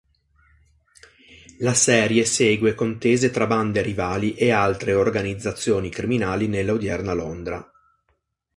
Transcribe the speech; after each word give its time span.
La 1.59 1.75
serie 1.75 2.25
segue 2.25 2.73
contese 2.73 3.29
tra 3.29 3.45
bande 3.45 3.83
rivali 3.83 4.33
e 4.33 4.49
altre 4.49 4.95
organizzazioni 4.95 5.89
criminali 5.89 6.47
nella 6.47 6.71
odierna 6.73 7.13
Londra. 7.13 7.71